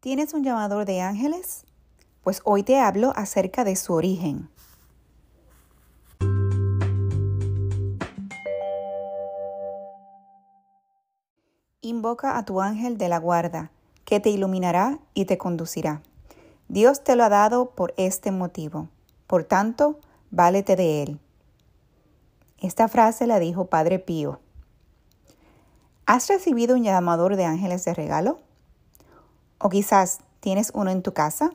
¿Tienes 0.00 0.34
un 0.34 0.44
llamador 0.44 0.84
de 0.84 1.00
ángeles? 1.00 1.64
Pues 2.22 2.42
hoy 2.44 2.62
te 2.62 2.78
hablo 2.78 3.12
acerca 3.16 3.64
de 3.64 3.76
su 3.76 3.94
origen. 3.94 4.50
Invoca 11.80 12.36
a 12.36 12.44
tu 12.44 12.60
ángel 12.60 12.98
de 12.98 13.08
la 13.08 13.18
guarda, 13.18 13.70
que 14.04 14.20
te 14.20 14.28
iluminará 14.28 14.98
y 15.14 15.24
te 15.24 15.38
conducirá. 15.38 16.02
Dios 16.68 17.02
te 17.02 17.16
lo 17.16 17.24
ha 17.24 17.28
dado 17.28 17.70
por 17.70 17.94
este 17.96 18.30
motivo. 18.32 18.88
Por 19.26 19.44
tanto, 19.44 19.98
válete 20.30 20.76
de 20.76 21.02
él. 21.04 21.20
Esta 22.58 22.88
frase 22.88 23.26
la 23.26 23.38
dijo 23.38 23.66
Padre 23.66 23.98
Pío. 23.98 24.40
¿Has 26.04 26.28
recibido 26.28 26.76
un 26.76 26.84
llamador 26.84 27.36
de 27.36 27.46
ángeles 27.46 27.84
de 27.84 27.94
regalo? 27.94 28.40
O 29.58 29.68
quizás 29.68 30.20
tienes 30.40 30.70
uno 30.74 30.90
en 30.90 31.02
tu 31.02 31.12
casa. 31.12 31.50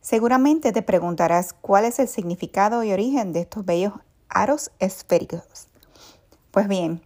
Seguramente 0.00 0.72
te 0.72 0.82
preguntarás 0.82 1.52
cuál 1.52 1.84
es 1.84 1.98
el 1.98 2.08
significado 2.08 2.82
y 2.82 2.92
origen 2.92 3.32
de 3.32 3.40
estos 3.40 3.64
bellos 3.64 3.94
aros 4.28 4.72
esféricos. 4.78 5.68
Pues 6.50 6.68
bien, 6.68 7.02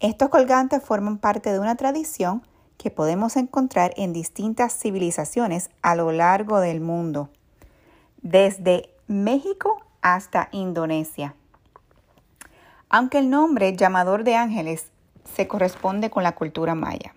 estos 0.00 0.30
colgantes 0.30 0.82
forman 0.82 1.18
parte 1.18 1.52
de 1.52 1.58
una 1.58 1.76
tradición 1.76 2.42
que 2.78 2.90
podemos 2.90 3.36
encontrar 3.36 3.92
en 3.96 4.14
distintas 4.14 4.72
civilizaciones 4.72 5.68
a 5.82 5.94
lo 5.94 6.12
largo 6.12 6.60
del 6.60 6.80
mundo, 6.80 7.28
desde 8.22 8.94
México 9.06 9.82
hasta 10.00 10.48
Indonesia. 10.52 11.34
Aunque 12.88 13.18
el 13.18 13.28
nombre 13.28 13.76
llamador 13.76 14.24
de 14.24 14.36
ángeles 14.36 14.86
se 15.36 15.46
corresponde 15.46 16.08
con 16.08 16.22
la 16.22 16.34
cultura 16.34 16.74
maya. 16.74 17.14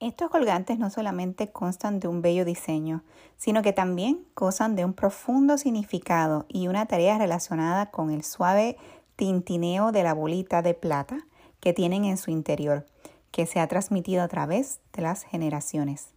Estos 0.00 0.30
colgantes 0.30 0.78
no 0.78 0.90
solamente 0.90 1.50
constan 1.50 1.98
de 1.98 2.06
un 2.06 2.22
bello 2.22 2.44
diseño, 2.44 3.02
sino 3.36 3.62
que 3.62 3.72
también 3.72 4.24
gozan 4.36 4.76
de 4.76 4.84
un 4.84 4.92
profundo 4.92 5.58
significado 5.58 6.46
y 6.48 6.68
una 6.68 6.86
tarea 6.86 7.18
relacionada 7.18 7.90
con 7.90 8.12
el 8.12 8.22
suave 8.22 8.76
tintineo 9.16 9.90
de 9.90 10.04
la 10.04 10.14
bolita 10.14 10.62
de 10.62 10.74
plata 10.74 11.18
que 11.58 11.72
tienen 11.72 12.04
en 12.04 12.16
su 12.16 12.30
interior, 12.30 12.86
que 13.32 13.46
se 13.46 13.58
ha 13.58 13.66
transmitido 13.66 14.22
a 14.22 14.28
través 14.28 14.78
de 14.92 15.02
las 15.02 15.24
generaciones. 15.24 16.10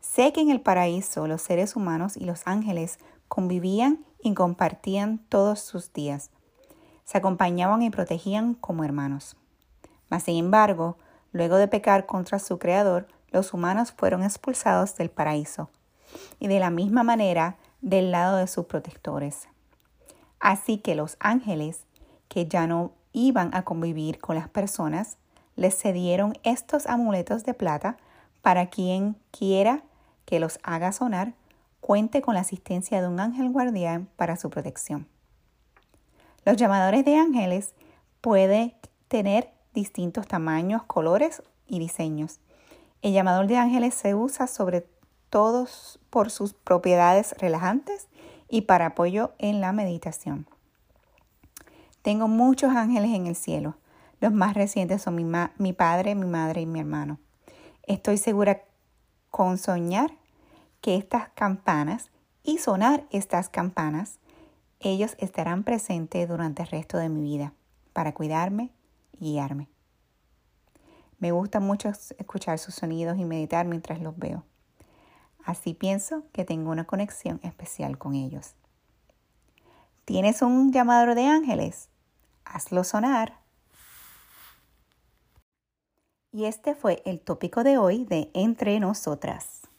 Sé 0.00 0.32
que 0.32 0.40
en 0.40 0.50
el 0.50 0.60
paraíso 0.60 1.26
los 1.26 1.42
seres 1.42 1.74
humanos 1.74 2.16
y 2.16 2.24
los 2.24 2.42
ángeles 2.46 3.00
convivían 3.26 4.04
y 4.22 4.32
compartían 4.34 5.18
todos 5.28 5.58
sus 5.58 5.92
días. 5.92 6.30
Se 7.04 7.18
acompañaban 7.18 7.82
y 7.82 7.90
protegían 7.90 8.54
como 8.54 8.84
hermanos. 8.84 9.36
Mas, 10.08 10.22
sin 10.22 10.36
embargo, 10.36 10.96
Luego 11.32 11.56
de 11.56 11.68
pecar 11.68 12.06
contra 12.06 12.38
su 12.38 12.58
Creador, 12.58 13.06
los 13.30 13.54
humanos 13.54 13.92
fueron 13.92 14.22
expulsados 14.22 14.96
del 14.96 15.10
paraíso 15.10 15.70
y 16.38 16.48
de 16.48 16.58
la 16.58 16.70
misma 16.70 17.02
manera 17.02 17.56
del 17.80 18.10
lado 18.10 18.36
de 18.36 18.46
sus 18.46 18.66
protectores. 18.66 19.48
Así 20.40 20.78
que 20.78 20.94
los 20.94 21.16
ángeles, 21.20 21.84
que 22.28 22.46
ya 22.46 22.66
no 22.66 22.92
iban 23.12 23.54
a 23.54 23.62
convivir 23.62 24.18
con 24.18 24.34
las 24.36 24.48
personas, 24.48 25.18
les 25.56 25.76
cedieron 25.76 26.34
estos 26.42 26.86
amuletos 26.86 27.44
de 27.44 27.54
plata 27.54 27.96
para 28.42 28.66
quien 28.66 29.16
quiera 29.30 29.82
que 30.24 30.40
los 30.40 30.58
haga 30.62 30.92
sonar, 30.92 31.34
cuente 31.80 32.22
con 32.22 32.34
la 32.34 32.40
asistencia 32.40 33.00
de 33.00 33.08
un 33.08 33.20
ángel 33.20 33.50
guardián 33.50 34.08
para 34.16 34.36
su 34.36 34.48
protección. 34.50 35.06
Los 36.44 36.56
llamadores 36.56 37.04
de 37.04 37.16
ángeles 37.16 37.74
pueden 38.20 38.74
tener 39.08 39.52
distintos 39.74 40.26
tamaños, 40.26 40.82
colores 40.84 41.42
y 41.66 41.78
diseños. 41.78 42.40
El 43.02 43.12
llamador 43.12 43.46
de 43.46 43.56
ángeles 43.56 43.94
se 43.94 44.14
usa 44.14 44.46
sobre 44.46 44.86
todo 45.30 45.66
por 46.10 46.30
sus 46.30 46.52
propiedades 46.54 47.34
relajantes 47.38 48.08
y 48.48 48.62
para 48.62 48.86
apoyo 48.86 49.32
en 49.38 49.60
la 49.60 49.72
meditación. 49.72 50.46
Tengo 52.02 52.28
muchos 52.28 52.74
ángeles 52.74 53.12
en 53.12 53.26
el 53.26 53.36
cielo. 53.36 53.76
Los 54.20 54.32
más 54.32 54.54
recientes 54.54 55.02
son 55.02 55.16
mi, 55.58 55.72
padre, 55.72 56.14
mi 56.14 56.26
madre 56.26 56.62
y 56.62 56.66
mi 56.66 56.80
hermano. 56.80 57.18
Estoy 57.84 58.18
segura 58.18 58.62
con 59.30 59.56
soñar 59.56 60.10
que 60.80 60.96
estas 60.96 61.28
campanas 61.30 62.10
y 62.42 62.58
sonar 62.58 63.04
estas 63.10 63.48
campanas, 63.48 64.18
ellos 64.80 65.14
estarán 65.18 65.62
presentes 65.62 66.28
durante 66.28 66.62
el 66.62 66.68
resto 66.68 66.96
de 66.96 67.08
mi 67.08 67.22
vida 67.22 67.52
para 67.92 68.14
cuidarme 68.14 68.70
guiarme. 69.20 69.68
Me 71.18 71.32
gusta 71.32 71.60
mucho 71.60 71.88
escuchar 71.88 72.58
sus 72.58 72.74
sonidos 72.74 73.18
y 73.18 73.24
meditar 73.24 73.66
mientras 73.66 74.00
los 74.00 74.18
veo. 74.18 74.44
Así 75.44 75.74
pienso 75.74 76.24
que 76.32 76.44
tengo 76.44 76.70
una 76.70 76.86
conexión 76.86 77.40
especial 77.42 77.98
con 77.98 78.14
ellos. 78.14 78.54
¿Tienes 80.04 80.42
un 80.42 80.72
llamador 80.72 81.14
de 81.14 81.26
ángeles? 81.26 81.88
Hazlo 82.44 82.84
sonar. 82.84 83.38
Y 86.32 86.46
este 86.46 86.74
fue 86.74 87.02
el 87.04 87.20
tópico 87.20 87.64
de 87.64 87.78
hoy 87.78 88.04
de 88.04 88.30
Entre 88.34 88.80
Nosotras. 88.80 89.69